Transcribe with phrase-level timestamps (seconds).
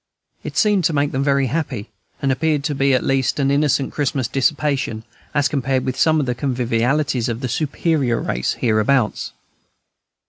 [0.43, 1.91] It seemed to make them very happy,
[2.23, 5.03] and appeared to be at least an innocent Christmas dissipation,
[5.35, 9.31] as compared with some of the convivialities of the "superior race" hereabouts.